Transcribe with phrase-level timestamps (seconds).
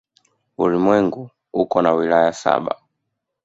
[0.57, 1.29] Ulimwengu
[1.61, 2.73] uko na wilaya saba.